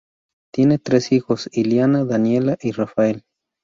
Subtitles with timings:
[0.51, 3.21] Tienen tres hijos, Ilana, Daniela y Rafael.